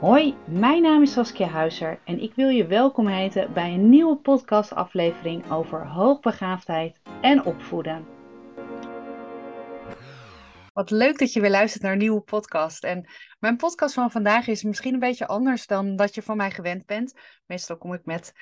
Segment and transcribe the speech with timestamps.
[0.00, 4.16] Hoi, mijn naam is Saskia Huizer en ik wil je welkom heten bij een nieuwe
[4.16, 8.06] podcastaflevering over hoogbegaafdheid en opvoeden.
[10.72, 12.84] Wat leuk dat je weer luistert naar een nieuwe podcast.
[12.84, 13.08] En
[13.38, 16.86] mijn podcast van vandaag is misschien een beetje anders dan dat je van mij gewend
[16.86, 17.14] bent.
[17.46, 18.32] Meestal kom ik met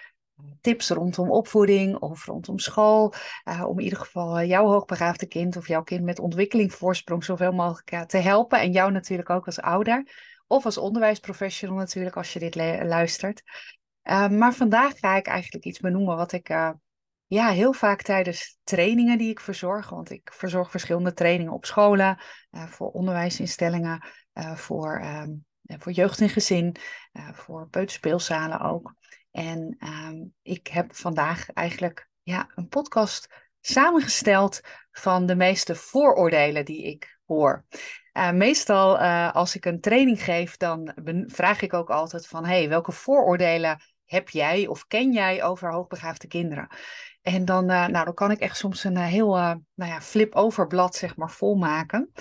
[0.60, 3.14] tips rondom opvoeding of rondom school.
[3.44, 7.92] Uh, om in ieder geval jouw hoogbegaafde kind of jouw kind met ontwikkelingsvoorsprong zoveel mogelijk
[7.92, 8.60] uh, te helpen.
[8.60, 10.04] En jou natuurlijk ook als ouder.
[10.48, 13.42] Of als onderwijsprofessional natuurlijk, als je dit luistert.
[14.04, 16.48] Uh, maar vandaag ga ik eigenlijk iets benoemen wat ik
[17.26, 19.88] ja, heel vaak tijdens trainingen die ik verzorg.
[19.88, 22.18] Want ik verzorg verschillende trainingen op scholen,
[22.50, 24.06] voor onderwijsinstellingen,
[24.54, 25.44] voor, um,
[25.78, 26.76] voor jeugd en gezin,
[27.32, 28.94] voor peuterspeelzalen ook.
[29.30, 33.28] En uh, ik heb vandaag eigenlijk ja, een podcast
[33.60, 37.64] samengesteld van de meeste vooroordelen die ik hoor.
[38.18, 40.92] Uh, meestal uh, als ik een training geef, dan
[41.26, 46.26] vraag ik ook altijd van, hey, welke vooroordelen heb jij of ken jij over hoogbegaafde
[46.26, 46.68] kinderen?
[47.22, 50.96] En dan, uh, nou, dan kan ik echt soms een heel nou ja, flip-over blad
[50.96, 52.12] zeg maar volmaken.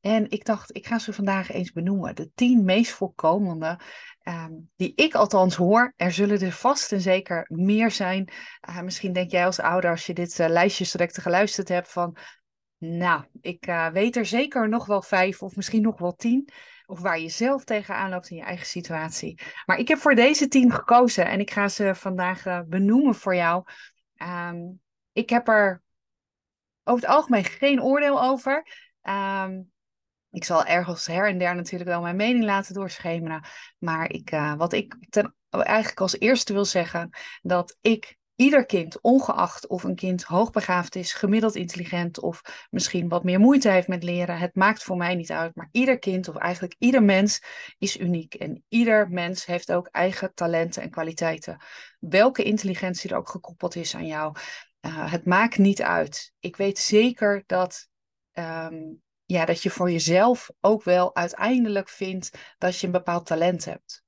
[0.00, 2.14] En ik dacht, ik ga ze vandaag eens benoemen.
[2.14, 3.80] De tien meest voorkomende,
[4.22, 5.92] um, die ik althans hoor.
[5.96, 8.28] Er zullen er vast en zeker meer zijn.
[8.82, 12.16] Misschien denk jij als ouder, als je dit lijstje direct geluisterd hebt, van...
[12.78, 16.48] Nou, ik uh, weet er zeker nog wel vijf of misschien nog wel tien.
[16.86, 19.40] Of waar je zelf tegenaan loopt in je eigen situatie.
[19.66, 23.64] Maar ik heb voor deze tien gekozen en ik ga ze vandaag benoemen voor jou.
[24.22, 24.80] Um,
[25.12, 25.82] ik heb er
[26.84, 28.66] over het algemeen geen oordeel over.
[29.02, 29.70] Um,
[30.30, 33.44] ik zal ergens her en der natuurlijk wel mijn mening laten doorschemeren.
[33.78, 34.96] Maar ik, uh, wat ik
[35.50, 37.10] eigenlijk als eerste wil zeggen,
[37.42, 43.24] dat ik ieder kind, ongeacht of een kind hoogbegaafd is, gemiddeld intelligent of misschien wat
[43.24, 45.54] meer moeite heeft met leren, het maakt voor mij niet uit.
[45.54, 47.42] Maar ieder kind of eigenlijk ieder mens
[47.78, 51.60] is uniek en ieder mens heeft ook eigen talenten en kwaliteiten.
[51.98, 54.36] Welke intelligentie er ook gekoppeld is aan jou,
[54.80, 56.32] uh, het maakt niet uit.
[56.40, 57.88] Ik weet zeker dat
[58.32, 63.64] um, ja, dat je voor jezelf ook wel uiteindelijk vindt dat je een bepaald talent
[63.64, 64.04] hebt.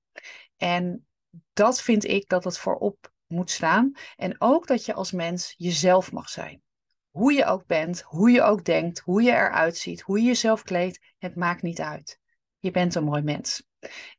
[0.57, 1.07] En
[1.53, 3.93] dat vind ik dat het voorop moet staan.
[4.17, 6.63] En ook dat je als mens jezelf mag zijn.
[7.11, 10.63] Hoe je ook bent, hoe je ook denkt, hoe je eruit ziet, hoe je jezelf
[10.63, 12.21] kleedt, het maakt niet uit.
[12.59, 13.69] Je bent een mooi mens.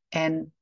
[0.10, 0.54] En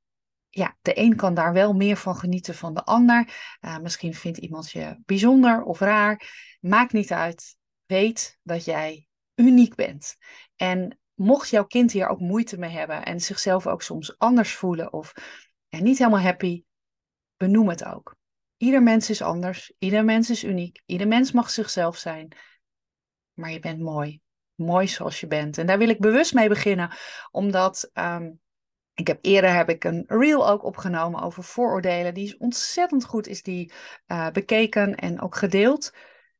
[0.48, 3.34] ja, de een kan daar wel meer van genieten van de ander.
[3.60, 6.22] Uh, misschien vindt iemand je bijzonder of raar.
[6.60, 7.56] Maakt niet uit.
[7.86, 10.16] Weet dat jij uniek bent.
[10.56, 14.92] En mocht jouw kind hier ook moeite mee hebben en zichzelf ook soms anders voelen
[14.92, 15.12] of
[15.68, 16.64] ja, niet helemaal happy,
[17.36, 18.17] benoem het ook.
[18.58, 22.36] Ieder mens is anders, ieder mens is uniek, ieder mens mag zichzelf zijn.
[23.34, 24.20] Maar je bent mooi,
[24.54, 25.58] mooi zoals je bent.
[25.58, 26.96] En daar wil ik bewust mee beginnen,
[27.30, 28.40] omdat um,
[28.94, 32.14] ik heb eerder heb ik een reel ook opgenomen over vooroordelen.
[32.14, 33.72] Die is ontzettend goed is die
[34.06, 35.92] uh, bekeken en ook gedeeld.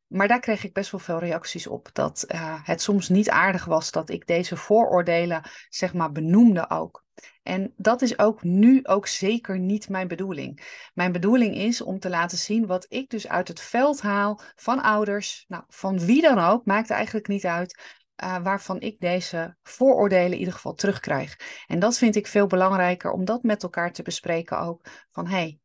[0.06, 1.88] Maar daar kreeg ik best wel veel reacties op.
[1.92, 7.04] Dat uh, het soms niet aardig was dat ik deze vooroordelen, zeg maar, benoemde ook.
[7.42, 10.66] En dat is ook nu ook zeker niet mijn bedoeling.
[10.94, 14.82] Mijn bedoeling is om te laten zien wat ik dus uit het veld haal van
[14.82, 17.96] ouders, nou, van wie dan ook, maakt eigenlijk niet uit.
[18.24, 21.36] Uh, waarvan ik deze vooroordelen in ieder geval terugkrijg.
[21.66, 24.86] En dat vind ik veel belangrijker om dat met elkaar te bespreken ook.
[25.10, 25.58] Van hé, hey,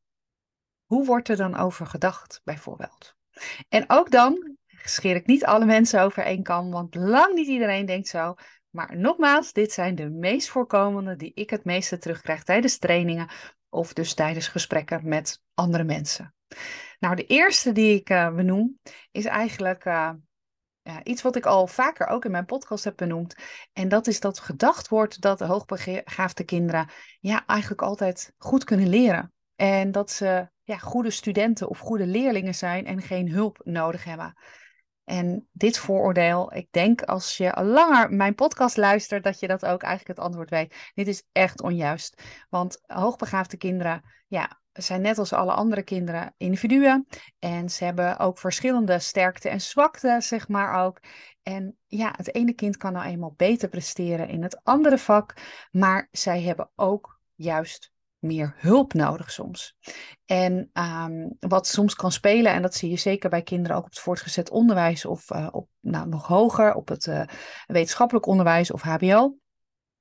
[0.86, 3.16] hoe wordt er dan over gedacht bijvoorbeeld?
[3.70, 7.86] En ook dan scheer ik niet alle mensen over één kam, want lang niet iedereen
[7.86, 8.34] denkt zo.
[8.76, 13.30] Maar nogmaals, dit zijn de meest voorkomende die ik het meeste terugkrijg tijdens trainingen
[13.70, 16.36] of dus tijdens gesprekken met andere mensen.
[17.00, 18.80] Nou, de eerste die ik uh, benoem
[19.12, 19.84] is eigenlijk
[20.84, 23.36] ja, iets wat ik al vaker ook in mijn podcast heb benoemd.
[23.74, 28.88] En dat is dat gedacht wordt dat de hoogbegaafde kinderen ja, eigenlijk altijd goed kunnen
[28.88, 29.34] leren.
[29.56, 34.34] En dat ze ja, goede studenten of goede leerlingen zijn en geen hulp nodig hebben.
[35.04, 39.84] En dit vooroordeel, ik denk als je langer mijn podcast luistert, dat je dat ook
[39.84, 40.92] eigenlijk het antwoord weet.
[40.94, 42.24] Dit is echt onjuist.
[42.50, 47.08] Want hoogbegaafde kinderen, ja, zijn net als alle andere kinderen individuen.
[47.40, 51.00] En ze hebben ook verschillende sterkte en zwakte, zeg maar ook.
[51.44, 55.34] En ja, het ene kind kan nou eenmaal beter presteren in het andere vak.
[55.72, 57.93] Maar zij hebben ook juist
[58.24, 59.76] meer hulp nodig soms.
[60.26, 63.90] En um, wat soms kan spelen, en dat zie je zeker bij kinderen ook op
[63.90, 67.24] het voortgezet onderwijs of uh, op nou, nog hoger, op het uh,
[67.66, 69.38] wetenschappelijk onderwijs of HBO.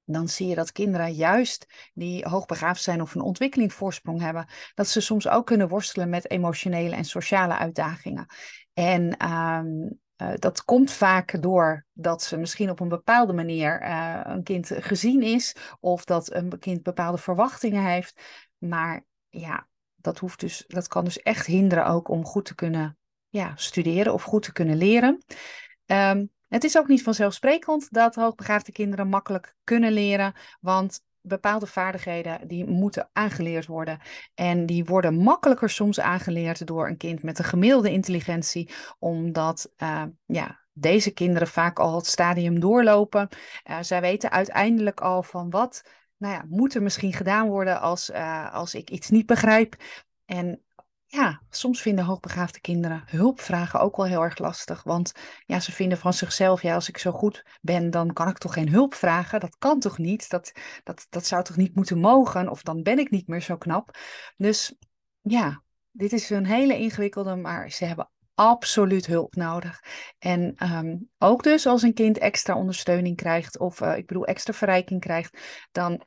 [0.04, 5.00] Dan zie je dat kinderen juist die hoogbegaafd zijn of een ontwikkelingsvoorsprong hebben, dat ze
[5.00, 8.26] soms ook kunnen worstelen met emotionele en sociale uitdagingen.
[8.72, 13.82] En um, dat komt vaak door dat ze misschien op een bepaalde manier
[14.26, 18.22] een kind gezien is of dat een kind bepaalde verwachtingen heeft.
[18.58, 22.98] Maar ja, dat, hoeft dus, dat kan dus echt hinderen ook om goed te kunnen
[23.28, 25.24] ja, studeren of goed te kunnen leren.
[25.86, 32.48] Um, het is ook niet vanzelfsprekend dat hoogbegaafde kinderen makkelijk kunnen leren, want bepaalde vaardigheden
[32.48, 34.00] die moeten aangeleerd worden.
[34.34, 40.02] En die worden makkelijker soms aangeleerd door een kind met een gemiddelde intelligentie, omdat uh,
[40.26, 43.28] ja, deze kinderen vaak al het stadium doorlopen.
[43.70, 45.82] Uh, zij weten uiteindelijk al van wat
[46.16, 49.76] nou ja, moet er misschien gedaan worden als, uh, als ik iets niet begrijp.
[50.24, 50.62] En
[51.14, 54.82] ja, soms vinden hoogbegaafde kinderen hulpvragen ook wel heel erg lastig.
[54.82, 55.12] Want
[55.44, 58.52] ja, ze vinden van zichzelf, ja, als ik zo goed ben, dan kan ik toch
[58.52, 59.40] geen hulp vragen?
[59.40, 60.30] Dat kan toch niet?
[60.30, 62.48] Dat, dat, dat zou toch niet moeten mogen?
[62.48, 63.98] Of dan ben ik niet meer zo knap.
[64.36, 64.74] Dus
[65.20, 69.80] ja, dit is een hele ingewikkelde, maar ze hebben absoluut hulp nodig.
[70.18, 74.52] En ehm, ook dus als een kind extra ondersteuning krijgt, of uh, ik bedoel extra
[74.52, 75.38] verrijking krijgt,
[75.72, 76.04] dan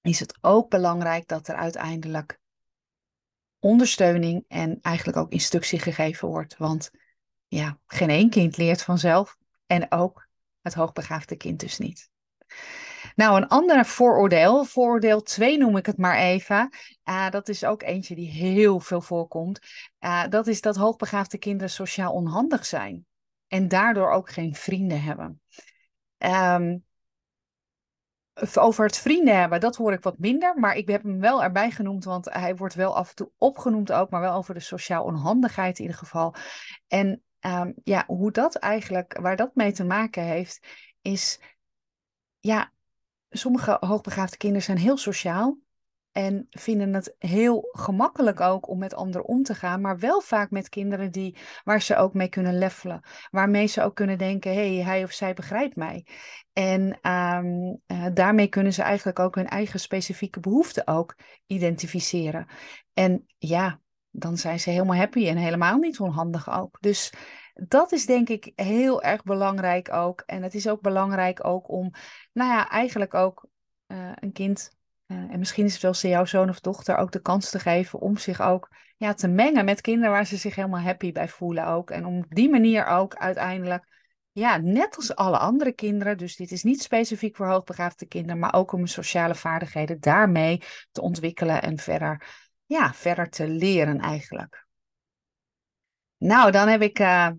[0.00, 2.38] is het ook belangrijk dat er uiteindelijk
[3.66, 6.56] ondersteuning en eigenlijk ook instructie gegeven wordt.
[6.56, 6.90] Want
[7.46, 9.36] ja, geen één kind leert vanzelf
[9.66, 10.28] en ook
[10.62, 12.10] het hoogbegaafde kind dus niet.
[13.14, 16.68] Nou, een ander vooroordeel, vooroordeel 2 noem ik het maar even.
[17.04, 19.60] Uh, dat is ook eentje die heel veel voorkomt.
[20.00, 23.06] Uh, dat is dat hoogbegaafde kinderen sociaal onhandig zijn
[23.48, 25.40] en daardoor ook geen vrienden hebben.
[26.18, 26.84] Um,
[28.54, 30.58] over het vrienden hebben, dat hoor ik wat minder.
[30.58, 33.92] Maar ik heb hem wel erbij genoemd, want hij wordt wel af en toe opgenoemd
[33.92, 34.10] ook.
[34.10, 36.34] Maar wel over de sociaal onhandigheid in ieder geval.
[36.88, 40.66] En um, ja, hoe dat eigenlijk, waar dat mee te maken heeft,
[41.02, 41.40] is...
[42.40, 42.72] Ja,
[43.30, 45.58] sommige hoogbegaafde kinderen zijn heel sociaal.
[46.16, 50.50] En vinden het heel gemakkelijk ook om met anderen om te gaan, maar wel vaak
[50.50, 53.00] met kinderen die, waar ze ook mee kunnen levelen.
[53.30, 56.06] Waarmee ze ook kunnen denken, hé, hey, hij of zij begrijpt mij.
[56.52, 61.16] En ehm, eh, daarmee kunnen ze eigenlijk ook hun eigen specifieke behoeften ook
[61.46, 62.46] identificeren.
[62.92, 63.80] En ja,
[64.10, 66.76] dan zijn ze helemaal happy en helemaal niet onhandig ook.
[66.80, 67.12] Dus
[67.54, 70.22] dat is denk ik heel erg belangrijk ook.
[70.26, 71.90] En het is ook belangrijk ook om,
[72.32, 73.48] nou ja, eigenlijk ook
[73.86, 74.75] uh, een kind
[75.06, 78.00] uh, en misschien is het wel jouw zoon of dochter ook de kans te geven
[78.00, 81.66] om zich ook ja, te mengen met kinderen waar ze zich helemaal happy bij voelen
[81.66, 81.90] ook.
[81.90, 83.84] En om op die manier ook uiteindelijk,
[84.32, 88.54] ja, net als alle andere kinderen, dus dit is niet specifiek voor hoogbegaafde kinderen, maar
[88.54, 90.62] ook om sociale vaardigheden daarmee
[90.92, 92.26] te ontwikkelen en verder,
[92.64, 94.66] ja, verder te leren eigenlijk.
[96.18, 97.30] Nou, dan heb ik uh,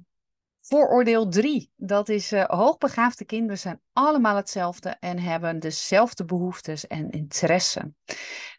[0.67, 7.09] Vooroordeel 3, dat is uh, hoogbegaafde kinderen zijn allemaal hetzelfde en hebben dezelfde behoeftes en
[7.09, 7.93] interesse.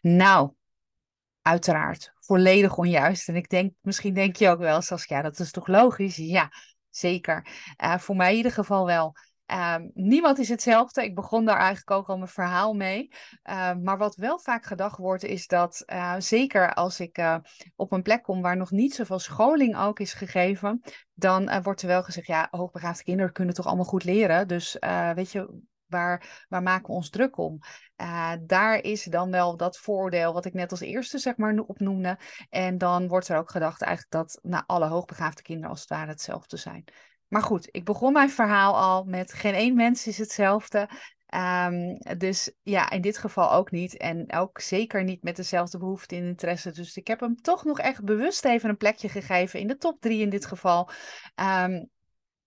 [0.01, 0.51] Nou,
[1.41, 3.27] uiteraard, volledig onjuist.
[3.27, 6.15] En ik denk, misschien denk je ook wel, zoals ja, dat is toch logisch?
[6.15, 6.51] Ja,
[6.89, 7.47] zeker.
[7.83, 9.15] Uh, voor mij in ieder geval wel.
[9.51, 11.03] Um, niemand is hetzelfde.
[11.03, 13.11] Ik begon daar eigenlijk ook al mijn verhaal mee.
[13.43, 17.35] Uh, maar wat wel vaak gedacht wordt, is dat uh, zeker als ik uh,
[17.75, 20.81] op een plek kom waar nog niet zoveel scholing ook is gegeven,
[21.13, 24.47] dan wordt er wel gezegd, ja, hoogbegaafde kinderen kunnen toch allemaal goed leren.
[24.47, 24.77] Dus
[25.15, 27.59] weet je, waar, waar maken we ons druk om?
[28.45, 32.19] daar is dan wel dat voordeel wat ik net als eerste zeg maar opnoemde.
[32.49, 36.09] En dan wordt er ook gedacht eigenlijk dat nou, alle hoogbegaafde kinderen als het ware
[36.09, 36.83] hetzelfde zijn.
[37.29, 40.89] Maar goed, ik begon mijn verhaal al met geen één mens is hetzelfde.
[41.35, 43.97] Um, dus ja, in dit geval ook niet.
[43.97, 46.71] En ook zeker niet met dezelfde behoefte en interesse.
[46.71, 50.01] Dus ik heb hem toch nog echt bewust even een plekje gegeven in de top
[50.01, 50.89] drie in dit geval.
[51.35, 51.89] Um,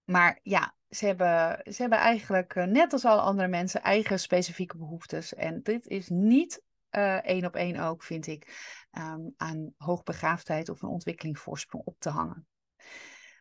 [0.04, 4.76] maar ja, ze hebben, ze hebben eigenlijk eh, net als alle andere mensen eigen specifieke
[4.76, 5.34] behoeftes.
[5.34, 8.46] En dit is niet uh, één op één ook, vind ik,
[8.98, 12.46] um, aan hoogbegaafdheid of een ontwikkelingsvoorsprong op te hangen.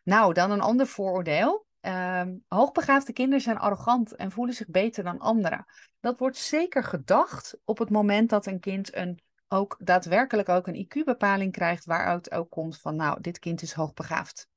[0.02, 1.66] Nou, dan een ander vooroordeel.
[1.80, 5.66] Um, hoogbegaafde kinderen zijn arrogant en voelen zich beter dan anderen.
[6.00, 10.86] Dat wordt zeker gedacht op het moment dat een kind een, ook daadwerkelijk ook een
[10.86, 14.48] IQ-bepaling krijgt, waaruit ook komt van, nou, dit kind is hoogbegaafd.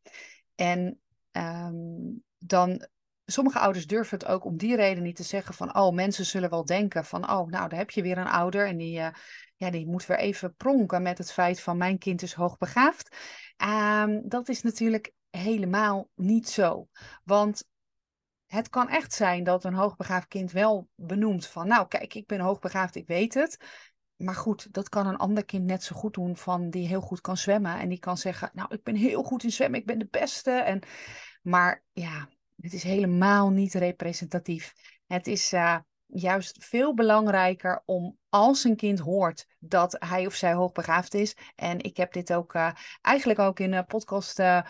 [0.56, 1.00] En
[1.32, 2.88] um, dan,
[3.26, 6.50] sommige ouders durven het ook om die reden niet te zeggen van, oh, mensen zullen
[6.50, 9.08] wel denken van, oh, nou, daar heb je weer een ouder en die, uh,
[9.56, 13.16] ja, die moet weer even pronken met het feit van, mijn kind is hoogbegaafd.
[13.64, 16.88] Um, dat is natuurlijk helemaal niet zo.
[17.24, 17.68] Want
[18.46, 22.40] het kan echt zijn dat een hoogbegaafd kind wel benoemt van, nou kijk, ik ben
[22.40, 23.58] hoogbegaafd, ik weet het.
[24.16, 27.22] Maar goed, dat kan een ander kind net zo goed doen van die heel goed
[27.22, 27.80] kan zwemmen.
[27.80, 30.52] En die kan zeggen, nou ik ben heel goed in zwemmen, ik ben de beste.
[30.52, 30.82] En,
[31.42, 32.30] maar ja,
[32.62, 34.74] het is helemaal niet representatief.
[35.08, 40.54] Het is uh, juist veel belangrijker om als een kind hoort dat hij of zij
[40.54, 41.38] hoogbegaafd is.
[41.56, 44.62] En ik heb dit ook uh, eigenlijk ook in een podcast uh,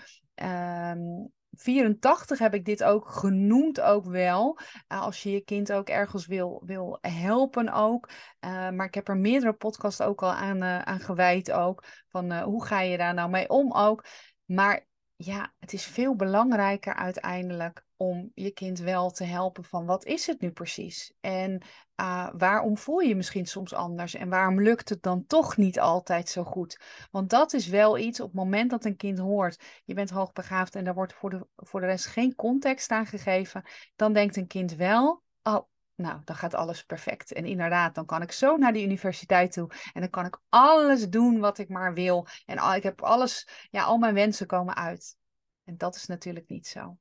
[0.44, 4.60] um, 84 heb ik dit ook genoemd ook wel.
[4.92, 8.10] Uh, als je je kind ook ergens wil, wil helpen ook.
[8.46, 11.84] Uh, maar ik heb er meerdere podcasts ook al aan, uh, aan gewijd ook.
[12.08, 14.06] Van hoe ga je daar nou mee om ook.
[14.46, 20.06] Maar ja, het is veel belangrijker uiteindelijk om je kind wel te helpen van wat
[20.06, 21.14] is het nu precies?
[21.20, 21.62] En
[22.02, 24.16] uh, waarom voel je misschien soms anders?
[24.16, 26.80] En waarom lukt het dan toch niet altijd zo goed?
[27.12, 30.76] Want dat is wel iets op het moment dat een kind hoort, je bent hoogbegaafd
[30.76, 33.64] en daar wordt voor de, voor de rest geen context aan gegeven,
[33.96, 37.34] dan denkt een kind wel, oh, nou, dan gaat alles perfect.
[37.34, 39.70] En inderdaad, dan kan ik zo naar die universiteit toe.
[39.94, 42.28] En dan kan ik alles doen wat ik maar wil.
[42.46, 45.18] En al, ik heb alles, ja, al mijn wensen komen uit.
[45.64, 46.98] En dat is natuurlijk niet zo.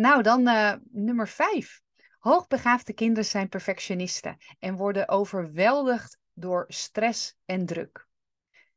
[0.00, 1.80] Nou, dan uh, nummer vijf.
[2.18, 8.06] Hoogbegaafde kinderen zijn perfectionisten en worden overweldigd door stress en druk.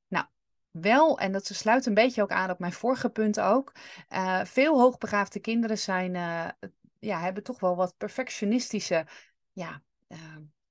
[0.08, 0.26] Nou,
[0.72, 3.72] wel, en dat sluit een beetje ook aan op mijn vorige punt ook.
[4.10, 6.48] Uh, veel hoogbegaafde kinderen zijn, uh,
[7.00, 9.06] ja, hebben toch wel wat perfectionistische
[9.52, 9.82] ja,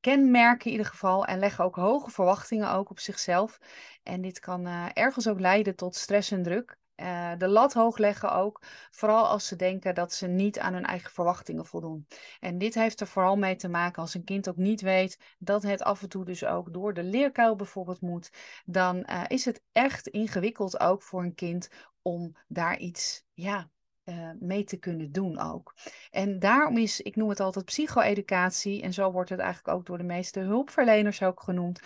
[0.00, 1.24] kenmerken in ieder geval.
[1.26, 3.58] En leggen ook hoge verwachtingen ook op zichzelf.
[4.02, 6.80] En dit kan ergens ook leiden tot stress en druk.
[7.02, 10.84] Uh, de lat hoog leggen ook, vooral als ze denken dat ze niet aan hun
[10.84, 12.06] eigen verwachtingen voldoen.
[12.40, 15.62] En dit heeft er vooral mee te maken als een kind ook niet weet dat
[15.62, 18.30] het af en toe dus ook door de leerkuil bijvoorbeeld moet,
[18.64, 21.68] dan uh, is het echt ingewikkeld ook voor een kind
[22.02, 23.70] om daar iets, ja,
[24.04, 25.74] uh, mee te kunnen doen ook.
[26.10, 29.98] En daarom is, ik noem het altijd psycho-educatie, en zo wordt het eigenlijk ook door
[29.98, 31.80] de meeste hulpverleners ook genoemd.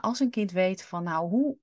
[0.00, 1.56] Als een kind weet van, nou, hoe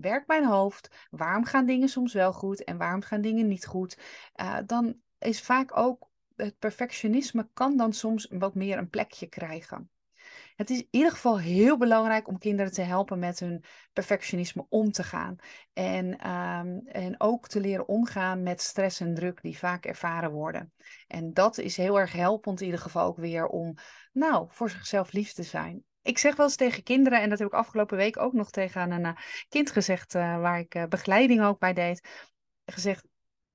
[0.00, 1.06] werkt mijn hoofd?
[1.10, 3.98] Waarom gaan dingen soms wel goed en waarom gaan dingen niet goed?
[4.36, 9.90] Uh, dan is vaak ook het perfectionisme kan dan soms wat meer een plekje krijgen.
[10.56, 14.92] Het is in ieder geval heel belangrijk om kinderen te helpen met hun perfectionisme om
[14.92, 15.36] te gaan.
[15.72, 20.72] En, um, en ook te leren omgaan met stress en druk die vaak ervaren worden.
[21.06, 23.74] En dat is heel erg helpend in ieder geval ook weer om,
[24.12, 27.48] nou, voor zichzelf lief te zijn ik zeg wel eens tegen kinderen, en dat heb
[27.48, 29.16] ik afgelopen week ook nog tegen een uh,
[29.48, 32.08] kind gezegd, uh, waar ik uh, begeleiding ook bij deed,
[32.64, 33.04] gezegd,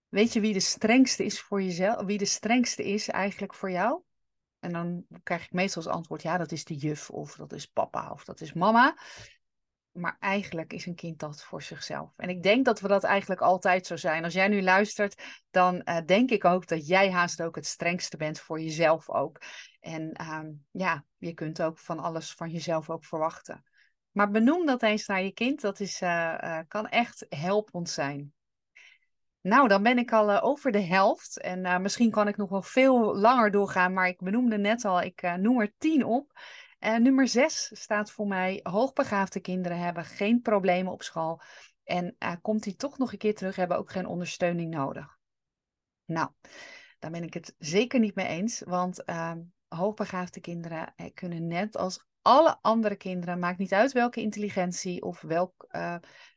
[0.09, 4.01] weet je wie de strengste is voor jezelf, wie de strengste is eigenlijk voor jou?
[4.59, 7.65] En dan krijg ik meestal als antwoord, ja, dat is de juf, of dat is
[7.65, 8.97] papa, of dat is mama.
[9.91, 12.13] Maar eigenlijk is een kind dat voor zichzelf.
[12.17, 14.23] En ik denk dat we dat eigenlijk altijd zo zijn.
[14.23, 18.17] Als jij nu luistert, dan uh, denk ik ook dat jij haast ook het strengste
[18.17, 19.41] bent voor jezelf ook.
[19.79, 23.63] En um, ja, je kunt ook van alles van jezelf ook verwachten.
[24.11, 25.61] Maar benoem dat eens naar je kind.
[25.61, 28.33] Dat is, uh, uh, kan echt helpend zijn.
[29.41, 31.39] Nou, dan ben ik al over de helft.
[31.39, 33.93] En misschien kan ik nog wel veel langer doorgaan.
[33.93, 36.39] Maar ik benoemde net al, ik noem er tien op.
[36.81, 41.41] Uh, nummer zes staat voor mij: hoogbegaafde kinderen hebben geen problemen op school.
[41.83, 45.17] En uh, komt hij toch nog een keer terug, hebben ook geen ondersteuning nodig.
[46.05, 46.29] Nou,
[46.99, 48.61] daar ben ik het zeker niet mee eens.
[48.65, 49.33] Want uh,
[49.67, 55.21] hoogbegaafde kinderen eh, kunnen net als alle andere kinderen, maakt niet uit welke intelligentie of
[55.21, 55.67] welk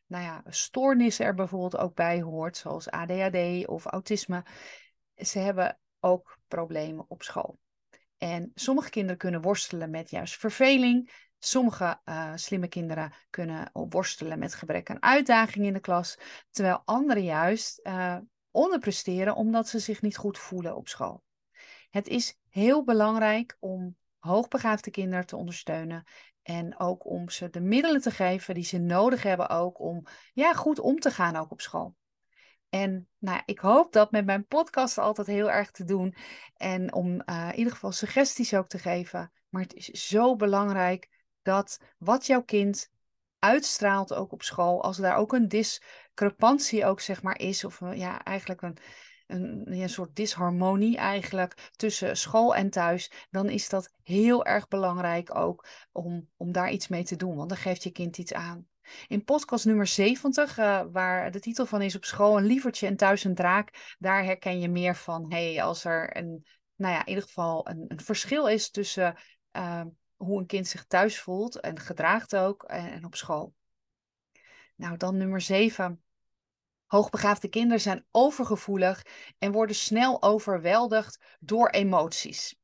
[0.07, 4.45] nou ja, stoornis er bijvoorbeeld ook bij hoort, zoals ADHD of autisme.
[5.15, 7.59] Ze hebben ook problemen op school.
[8.25, 11.11] En sommige kinderen kunnen worstelen met juist verveling.
[11.39, 16.19] Sommige uh, slimme kinderen kunnen worstelen met gebrek aan uitdaging in de klas.
[16.51, 18.17] Terwijl anderen juist uh,
[18.51, 21.23] onderpresteren omdat ze zich niet goed voelen op school.
[21.91, 26.05] Het is heel belangrijk om hoogbegaafde kinderen te ondersteunen.
[26.43, 30.53] En ook om ze de middelen te geven die ze nodig hebben ook om ja,
[30.53, 31.95] goed om te gaan ook op school.
[32.75, 36.15] En nou, ik hoop dat met mijn podcast altijd heel erg te doen.
[36.57, 39.33] En om uh, in ieder geval suggesties ook te geven.
[39.49, 41.09] Maar het is zo belangrijk
[41.43, 42.91] dat wat jouw kind
[43.39, 48.25] uitstraalt ook op school, als daar ook een discrepantie ook zeg maar is, of ja,
[48.25, 48.77] eigenlijk een,
[49.27, 55.35] een, een soort disharmonie eigenlijk tussen school en thuis, dan is dat heel erg belangrijk
[55.35, 58.69] ook om, om daar iets mee te doen, want dan geeft je kind iets aan.
[59.07, 62.87] In podcast nummer 70, uh, eh, waar de titel van is op school een lievertje
[62.87, 67.01] en thuis een draak, daar herken je meer van, hey, als er een, nou ja,
[67.01, 69.17] in ieder geval een, een verschil is tussen
[69.53, 69.85] uh,
[70.17, 73.55] hoe een kind zich thuis voelt en gedraagt ook en, en op school.
[74.77, 76.03] Nou, dan nummer 7.
[76.87, 79.07] Hoogbegaafde kinderen zijn overgevoelig
[79.39, 82.57] en worden snel overweldigd door emoties.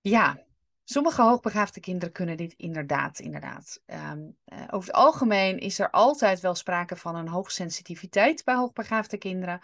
[0.00, 0.46] Ja,
[0.90, 3.82] Sommige hoogbegaafde kinderen kunnen dit inderdaad, inderdaad.
[3.86, 9.18] Um, uh, over het algemeen is er altijd wel sprake van een hoogsensitiviteit bij hoogbegaafde
[9.18, 9.60] kinderen.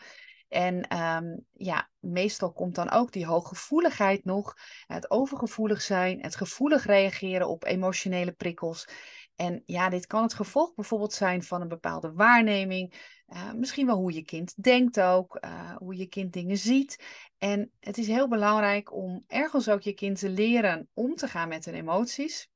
[0.49, 4.54] En um, ja, meestal komt dan ook die hooggevoeligheid nog,
[4.87, 8.88] het overgevoelig zijn, het gevoelig reageren op emotionele prikkels.
[9.37, 12.95] En ja, dit kan het gevolg bijvoorbeeld zijn van een bepaalde waarneming,
[13.35, 17.05] Uh, misschien wel hoe je kind denkt ook, uh, hoe je kind dingen ziet.
[17.38, 21.49] En het is heel belangrijk om ergens ook je kind te leren om te gaan
[21.49, 22.49] met hun emoties.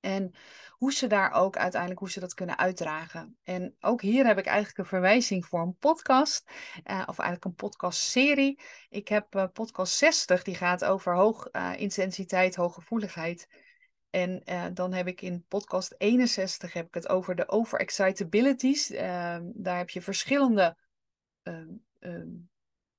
[0.00, 0.34] En
[0.70, 3.38] hoe ze daar ook uiteindelijk hoe ze dat kunnen uitdragen.
[3.42, 6.50] En ook hier heb ik eigenlijk een verwijzing voor een podcast.
[6.84, 8.60] Uh, of eigenlijk een podcastserie.
[8.88, 13.48] Ik heb podcast 60, die gaat over hoog intensiteit, hooggevoeligheid.
[14.10, 14.42] En
[14.74, 18.90] dan heb ik in podcast 61 heb ik het over de overexcitabilities.
[18.90, 20.76] Ehm, daar heb je verschillende
[21.42, 22.28] ehm, ehm,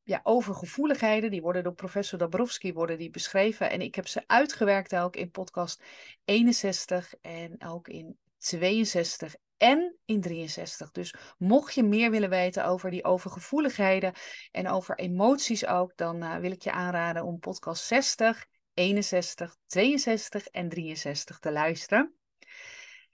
[0.04, 1.32] ja, overgevoeligheden.
[1.32, 3.70] Die worden door professor Dabrowski worden die beschreven.
[3.70, 5.84] En ik heb ze uitgewerkt ook in podcast
[6.26, 10.92] 61 en ook in 62 en in 63.
[10.92, 14.14] Dus mocht je meer willen weten over die overgevoeligheden
[14.52, 18.46] en over emoties ook, dan uh, wil ik je aanraden om podcast 60,
[18.80, 22.14] 61, 62 en 63 te luisteren.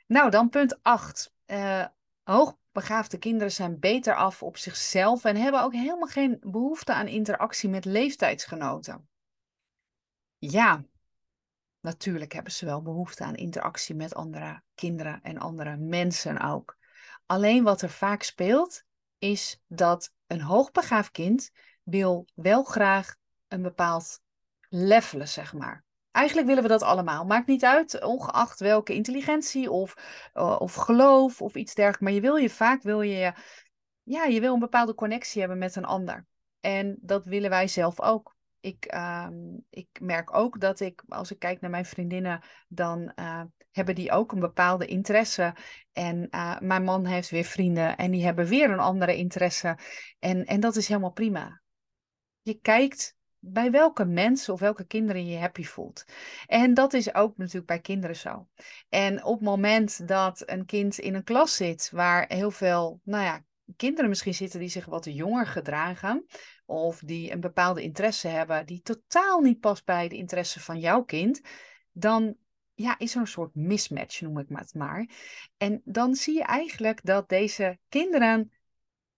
[0.07, 1.33] Nou, dan punt 8.
[1.45, 1.85] Uh,
[2.23, 7.69] hoogbegaafde kinderen zijn beter af op zichzelf en hebben ook helemaal geen behoefte aan interactie
[7.69, 9.09] met leeftijdsgenoten.
[10.37, 10.85] Ja,
[11.79, 16.77] natuurlijk hebben ze wel behoefte aan interactie met andere kinderen en andere mensen ook.
[17.25, 18.83] Alleen wat er vaak speelt,
[19.17, 21.51] is dat een hoogbegaafd kind
[21.83, 23.15] wil wel graag
[23.47, 24.23] een bepaald
[24.69, 25.83] levelen, zeg maar.
[26.11, 27.25] Eigenlijk willen we dat allemaal.
[27.25, 29.93] Maakt niet uit, ongeacht welke intelligentie of,
[30.33, 32.03] uh, of geloof of iets dergelijks.
[32.03, 33.33] Maar je wil je vaak, wil je,
[34.03, 36.25] ja, je wil een bepaalde connectie hebben met een ander.
[36.59, 38.35] En dat willen wij zelf ook.
[38.59, 39.27] Ik, uh,
[39.69, 43.41] ik merk ook dat ik, als ik kijk naar mijn vriendinnen, dan uh,
[43.71, 45.55] hebben die ook een bepaalde interesse.
[45.91, 49.77] En uh, mijn man heeft weer vrienden en die hebben weer een andere interesse.
[50.19, 51.61] En, en dat is helemaal prima.
[52.41, 53.15] Je kijkt
[53.47, 56.05] bij welke mensen of welke kinderen je happy voelt.
[56.47, 58.47] En dat is ook natuurlijk bij kinderen zo.
[58.89, 63.23] En op het moment dat een kind in een klas zit waar heel veel, nou
[63.23, 63.43] ja,
[63.75, 66.25] kinderen misschien zitten die zich wat jonger gedragen,
[66.65, 71.03] of die een bepaalde interesse hebben die totaal niet past bij de interesse van jouw
[71.03, 71.41] kind,
[71.91, 72.35] dan
[72.73, 75.09] ja, is er een soort mismatch, noem ik het maar.
[75.57, 78.51] En dan zie je eigenlijk dat deze kinderen,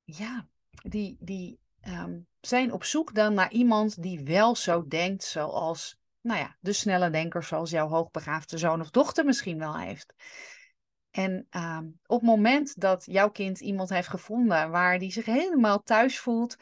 [0.04, 6.00] ja, die, die um, zijn op zoek dan naar iemand die wel zo denkt zoals,
[6.22, 10.14] nou ja, de snelle denker zoals jouw hoogbegaafde zoon of dochter misschien wel heeft.
[11.12, 15.84] En um, op het moment dat jouw kind iemand heeft gevonden waar die zich helemaal
[15.84, 16.58] thuis voelt,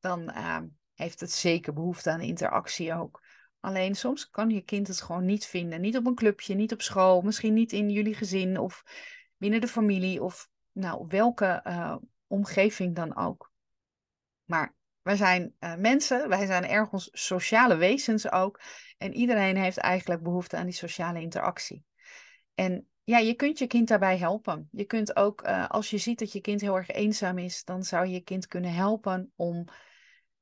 [0.00, 3.22] dan um, heeft het zeker behoefte aan interactie ook.
[3.60, 5.80] Alleen soms kan je kind het gewoon niet vinden.
[5.80, 8.82] Niet op een clubje, niet op school, misschien niet in jullie gezin of
[9.36, 11.96] binnen de familie of nou, welke uh,
[12.26, 13.51] omgeving dan ook.
[14.52, 18.60] Maar wij zijn uh, mensen, wij zijn ergens sociale wezens ook.
[18.98, 21.84] En iedereen heeft eigenlijk behoefte aan die sociale interactie.
[22.54, 24.68] En ja, je kunt je kind daarbij helpen.
[24.72, 27.82] Je kunt ook, uh, als je ziet dat je kind heel erg eenzaam is, dan
[27.82, 29.64] zou je je kind kunnen helpen om,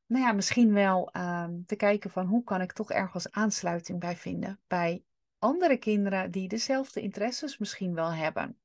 [0.07, 4.17] nou ja, misschien wel uh, te kijken van hoe kan ik toch ergens aansluiting bij
[4.17, 5.03] vinden bij
[5.39, 8.59] andere kinderen die dezelfde interesses misschien wel hebben.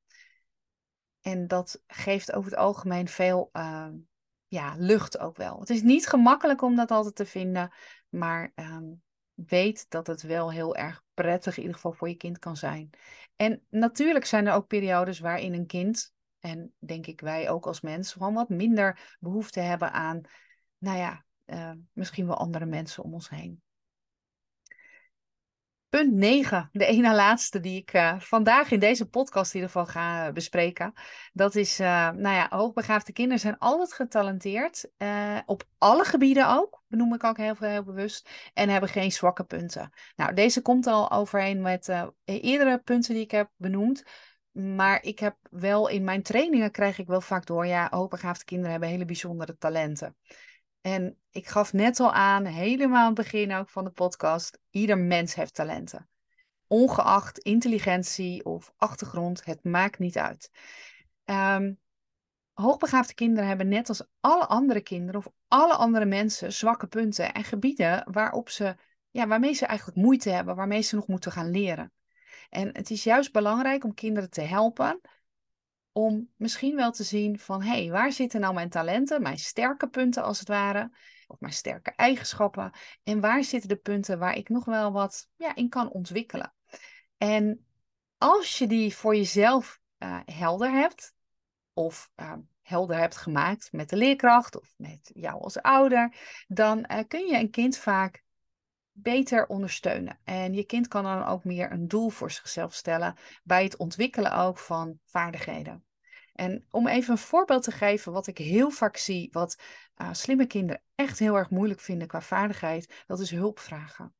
[1.20, 3.88] En dat geeft over het algemeen veel uh,
[4.48, 5.60] ja, lucht ook wel.
[5.60, 7.72] Het is niet gemakkelijk om dat altijd te vinden,
[8.08, 9.02] maar um,
[9.34, 12.90] weet dat het wel heel erg prettig in ieder geval voor je kind kan zijn.
[13.36, 17.80] En natuurlijk zijn er ook periodes waarin een kind, en denk ik wij ook als
[17.80, 20.20] mens, gewoon wat minder behoefte hebben aan,
[20.78, 23.62] nou ja, uh, misschien wel andere mensen om ons heen.
[25.88, 29.92] Punt 9, de ene laatste die ik uh, vandaag in deze podcast in ieder geval
[29.92, 30.92] ga bespreken.
[31.32, 34.90] Dat is, uh, nou ja, hoogbegaafde kinderen zijn altijd getalenteerd.
[35.46, 38.30] Op alle gebieden ook, benoem ik ook heel heel bewust.
[38.54, 39.92] En hebben geen zwakke punten.
[40.16, 41.92] Nou, deze komt al overeen met
[42.24, 44.04] eerdere punten die ik heb benoemd.
[44.52, 48.70] Maar ik heb wel in mijn trainingen krijg ik wel vaak door, ja, hoogbegaafde kinderen
[48.70, 50.16] hebben hele bijzondere talenten.
[50.86, 54.98] En ik gaf net al aan, helemaal aan het begin ook van de podcast, ieder
[54.98, 56.08] mens heeft talenten.
[56.66, 60.50] Ongeacht intelligentie of achtergrond, het maakt niet uit.
[61.24, 61.78] Um,
[62.52, 67.44] hoogbegaafde kinderen hebben net als alle andere kinderen of alle andere mensen zwakke punten en
[67.44, 68.76] gebieden waarop ze,
[69.10, 71.92] ja, waarmee ze eigenlijk moeite hebben, waarmee ze nog moeten gaan leren.
[72.50, 75.00] En het is juist belangrijk om kinderen te helpen
[75.96, 79.88] om misschien wel te zien van hé, hey, waar zitten nou mijn talenten, mijn sterke
[79.88, 80.90] punten als het ware,
[81.26, 85.54] of mijn sterke eigenschappen, en waar zitten de punten waar ik nog wel wat ja,
[85.54, 86.54] in kan ontwikkelen.
[87.16, 87.66] En
[88.18, 91.14] als je die voor jezelf uh, helder hebt,
[91.72, 92.32] of uh,
[92.62, 96.14] helder hebt gemaakt met de leerkracht of met jou als ouder,
[96.46, 98.24] dan uh, kun je een kind vaak
[98.92, 100.18] beter ondersteunen.
[100.24, 104.32] En je kind kan dan ook meer een doel voor zichzelf stellen bij het ontwikkelen
[104.32, 105.85] ook van vaardigheden.
[106.36, 109.58] En om even een voorbeeld te geven, wat ik heel vaak zie, wat
[109.96, 114.14] uh, slimme kinderen echt heel erg moeilijk vinden qua vaardigheid, dat is hulp vragen.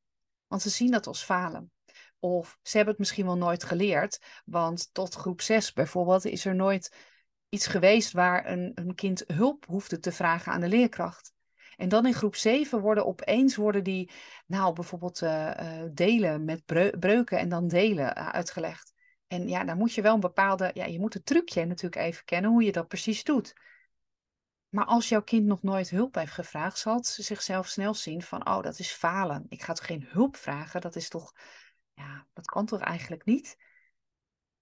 [0.47, 1.71] Want ze zien dat als falen.
[2.19, 6.55] Of ze hebben het misschien wel nooit geleerd, want tot groep 6 bijvoorbeeld is er
[6.55, 6.97] nooit
[7.49, 11.35] iets geweest waar een, een kind hulp hoefde te vragen aan de leerkracht.
[11.77, 14.11] En dan in groep 7 worden opeens worden die,
[14.47, 16.65] nou bijvoorbeeld uh, uh, delen met
[16.99, 18.93] breuken en dan delen uh, uitgelegd.
[19.27, 22.25] En ja, dan moet je wel een bepaalde, ja, je moet het trucje natuurlijk even
[22.25, 23.55] kennen hoe je dat precies doet.
[24.69, 28.49] Maar als jouw kind nog nooit hulp heeft gevraagd, zal het zichzelf snel zien van,
[28.49, 29.47] oh, dat is falen.
[29.49, 30.81] Ik ga toch geen hulp vragen?
[30.81, 31.33] Dat is toch,
[31.95, 33.57] ja, dat kan toch eigenlijk niet?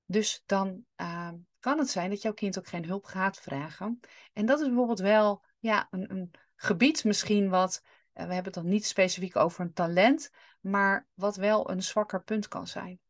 [0.07, 4.00] Dus dan uh, kan het zijn dat jouw kind ook geen hulp gaat vragen.
[4.33, 8.62] En dat is bijvoorbeeld wel, ja, een, een gebied misschien wat, uh, we hebben het
[8.62, 13.00] dan niet specifiek over een talent, maar wat wel een zwakker punt kan zijn.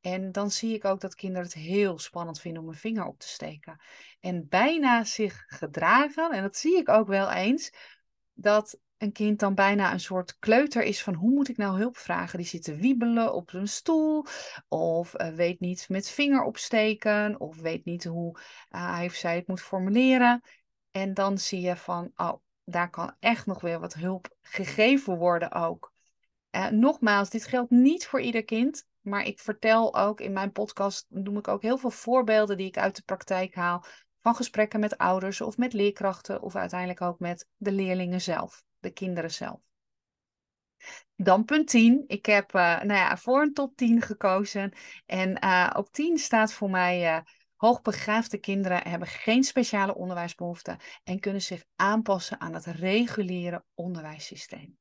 [0.00, 3.18] En dan zie ik ook dat kinderen het heel spannend vinden om een vinger op
[3.18, 3.80] te steken.
[4.20, 7.72] En bijna zich gedragen, en dat zie ik ook wel eens,
[8.32, 11.96] dat een kind dan bijna een soort kleuter is van hoe moet ik nou hulp
[11.96, 12.38] vragen?
[12.38, 14.26] Die zit te wiebelen op een stoel,
[14.68, 18.38] of uh, weet niet met vinger opsteken, of weet niet hoe
[18.70, 20.42] uh, hij of zij het moet formuleren.
[20.90, 22.34] En dan zie je van, oh,
[22.64, 25.92] daar kan echt nog weer wat hulp gegeven worden ook.
[26.50, 28.88] Uh, nogmaals, dit geldt niet voor ieder kind.
[29.10, 32.78] Maar ik vertel ook in mijn podcast, noem ik ook heel veel voorbeelden die ik
[32.78, 33.84] uit de praktijk haal.
[34.20, 38.90] Van gesprekken met ouders of met leerkrachten of uiteindelijk ook met de leerlingen zelf, de
[38.90, 39.60] kinderen zelf.
[41.16, 42.04] Dan punt 10.
[42.06, 44.72] Ik heb uh, nou ja, voor een top 10 gekozen.
[45.06, 47.20] En uh, op 10 staat voor mij uh,
[47.56, 54.79] hoogbegaafde kinderen hebben geen speciale onderwijsbehoeften en kunnen zich aanpassen aan het reguliere onderwijssysteem.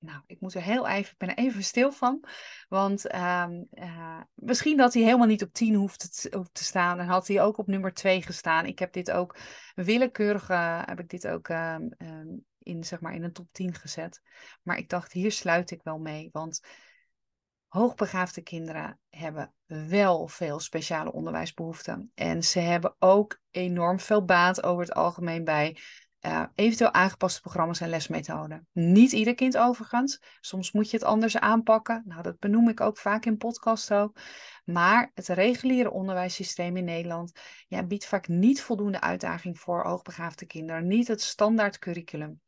[0.00, 2.24] Nou, ik moet er heel even, ik ben er even stil van.
[2.68, 6.98] Want uh, uh, misschien dat hij helemaal niet op 10 hoeft te, te staan.
[6.98, 8.66] En had hij ook op nummer 2 gestaan.
[8.66, 9.36] Ik heb dit ook
[9.74, 10.46] willekeurig,
[10.86, 14.20] heb ik dit ook ehm, ehm, in, zeg maar, in een top 10 gezet.
[14.62, 16.28] Maar ik dacht, hier sluit ik wel mee.
[16.32, 16.60] Want
[17.68, 22.10] hoogbegaafde kinderen hebben wel veel speciale onderwijsbehoeften.
[22.14, 25.76] En ze hebben ook enorm veel baat over het algemeen bij
[26.26, 28.68] uh, eventueel aangepaste programma's en lesmethoden.
[28.72, 30.22] Niet ieder kind overigens.
[30.40, 32.02] Soms moet je het anders aanpakken.
[32.06, 34.18] Nou, dat benoem ik ook vaak in podcast ook.
[34.64, 37.32] Maar het reguliere onderwijssysteem in Nederland
[37.68, 40.86] ja, biedt vaak niet voldoende uitdaging voor hoogbegaafde kinderen.
[40.86, 42.40] Niet het standaard curriculum.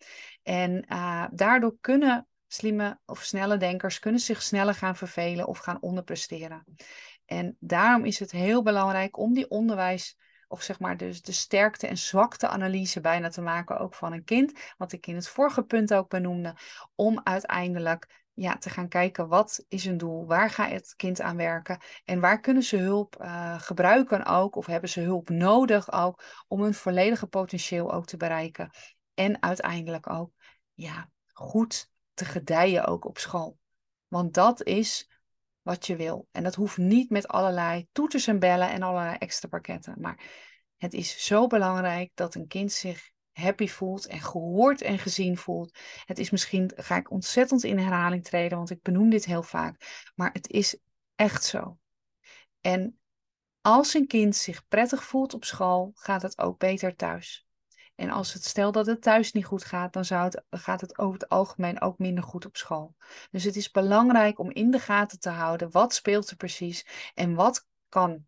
[0.43, 5.81] En uh, daardoor kunnen slimme of snelle denkers kunnen zich sneller gaan vervelen of gaan
[5.81, 6.65] onderpresteren.
[7.25, 10.17] En daarom is het heel belangrijk om die onderwijs
[10.53, 14.25] of zeg maar dus de sterkte en zwakte analyse bijna te maken ook van een
[14.25, 16.57] kind, wat ik in het vorige punt ook benoemde,
[16.95, 21.37] om uiteindelijk ja, te gaan kijken wat is een doel, waar gaat het kind aan
[21.37, 26.45] werken en waar kunnen ze hulp uh, gebruiken ook of hebben ze hulp nodig ook
[26.49, 28.71] om hun volledige potentieel ook te bereiken
[29.15, 30.33] en uiteindelijk ook
[30.75, 33.59] ja, goed te gedijen ook op school.
[34.09, 35.11] Want dat is
[35.63, 36.29] wat je wil.
[36.31, 39.95] En dat hoeft niet met allerlei toeters en bellen en allerlei extra pakketten.
[40.01, 40.21] Maar
[40.77, 45.79] het is zo belangrijk dat een kind zich happy voelt en gehoord en gezien voelt.
[46.05, 50.03] Het is misschien, ga ik ontzettend in herhaling treden, want ik benoem dit heel vaak.
[50.15, 50.79] Maar het is
[51.15, 51.79] echt zo.
[52.61, 52.99] En
[53.61, 57.47] als een kind zich prettig voelt op school, gaat het ook beter thuis.
[57.95, 60.05] En als het stel dat het thuis niet goed gaat, dan
[60.51, 62.95] gaat het over het algemeen ook minder goed op school.
[63.31, 67.35] Dus het is belangrijk om in de gaten te houden wat speelt er precies en
[67.35, 68.27] wat kan.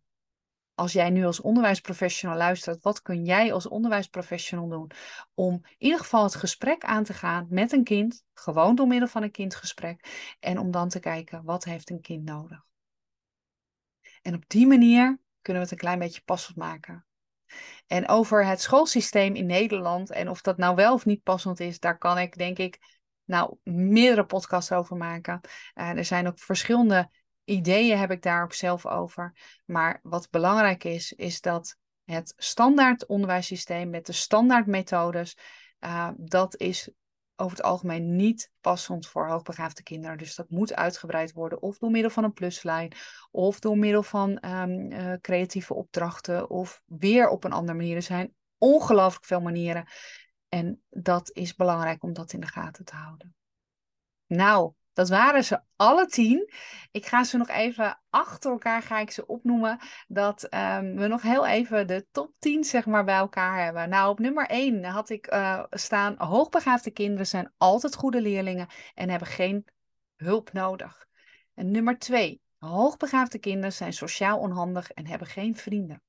[0.73, 4.91] Als jij nu als onderwijsprofessional luistert, wat kun jij als onderwijsprofessional doen
[5.33, 9.07] om in ieder geval het gesprek aan te gaan met een kind, gewoon door middel
[9.07, 12.65] van een kindgesprek, en om dan te kijken wat heeft een kind nodig.
[14.21, 17.05] En op die manier kunnen we het een klein beetje passend maken.
[17.87, 21.79] En over het schoolsysteem in Nederland en of dat nou wel of niet passend is,
[21.79, 22.79] daar kan ik denk ik
[23.25, 25.41] nou meerdere podcasts over maken.
[25.75, 27.09] Uh, er zijn ook verschillende
[27.43, 29.33] ideeën heb ik daar ook zelf over.
[29.65, 35.37] Maar wat belangrijk is, is dat het standaard onderwijssysteem met de standaard methodes,
[35.79, 36.89] uh, dat is
[37.35, 40.17] over het algemeen niet passend voor hoogbegaafde kinderen.
[40.17, 42.91] Dus dat moet uitgebreid worden, of door middel van een pluslijn,
[43.31, 47.95] of door middel van um, uh, creatieve opdrachten, of weer op een andere manier.
[47.95, 49.87] Er zijn ongelooflijk veel manieren.
[50.49, 53.35] En dat is belangrijk om dat in de gaten te houden.
[54.27, 56.51] Nou, dat waren ze alle tien.
[56.91, 59.79] Ik ga ze nog even achter elkaar ga ik ze opnoemen.
[60.07, 63.89] Dat um, we nog heel even de top 10 zeg maar, bij elkaar hebben.
[63.89, 69.09] Nou, op nummer 1 had ik uh, staan: hoogbegaafde kinderen zijn altijd goede leerlingen en
[69.09, 69.67] hebben geen
[70.15, 71.07] hulp nodig.
[71.53, 76.01] En nummer 2: hoogbegaafde kinderen zijn sociaal onhandig en hebben geen vrienden.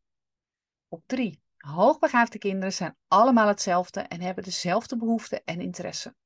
[0.89, 6.17] Op drie, hoogbegaafde kinderen zijn allemaal hetzelfde en hebben dezelfde behoeften en interessen.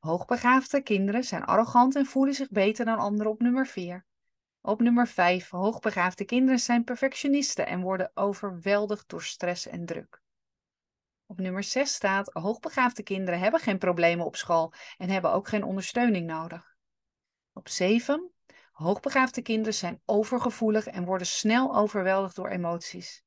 [0.00, 4.06] Hoogbegaafde kinderen zijn arrogant en voelen zich beter dan anderen op nummer 4.
[4.60, 10.22] Op nummer 5, hoogbegaafde kinderen zijn perfectionisten en worden overweldigd door stress en druk.
[11.26, 15.64] Op nummer 6 staat, hoogbegaafde kinderen hebben geen problemen op school en hebben ook geen
[15.64, 16.76] ondersteuning nodig.
[17.52, 18.32] Op 7,
[18.72, 23.24] hoogbegaafde kinderen zijn overgevoelig en worden snel overweldigd door emoties.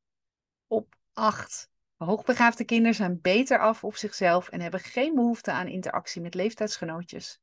[0.67, 1.71] Op 8,
[2.03, 7.41] hoogbegaafde kinderen zijn beter af op zichzelf en hebben geen behoefte aan interactie met leeftijdsgenootjes.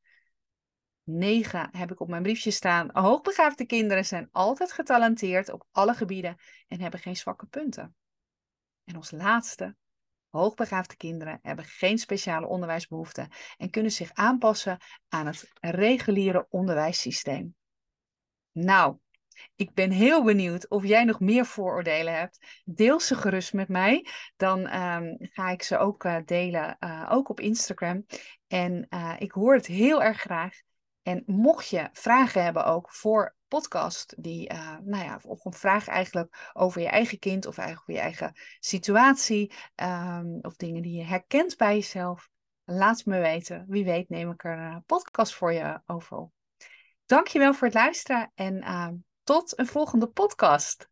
[1.05, 2.91] 9 heb ik op mijn briefje staan.
[2.93, 6.37] Hoogbegaafde kinderen zijn altijd getalenteerd op alle gebieden
[6.69, 7.95] en hebben geen zwakke punten.
[8.85, 9.77] En als laatste,
[10.31, 17.55] hoogbegaafde kinderen hebben geen speciale onderwijsbehoeften en kunnen zich aanpassen aan het reguliere onderwijssysteem.
[18.53, 18.97] Nou,
[19.57, 22.63] ik ben heel benieuwd of jij nog meer vooroordelen hebt.
[22.65, 24.07] Deel ze gerust met mij.
[24.37, 28.07] Dan ehm, ga ik ze ook uh, delen, uh, ook op Instagram.
[28.47, 30.61] En uh, ik hoor het heel erg graag.
[31.03, 36.51] En mocht je vragen hebben ook voor podcast, die, nou ja, of een vraag eigenlijk
[36.53, 41.05] over je eigen kind of eigenlijk over je eigen situatie, um, of dingen die je
[41.05, 42.29] herkent bij jezelf,
[42.65, 43.65] laat het me weten.
[43.69, 46.33] Wie weet neem ik er een podcast voor je over op.
[47.07, 48.89] Dankjewel voor het luisteren en uh,
[49.25, 50.89] tot een volgende podcast.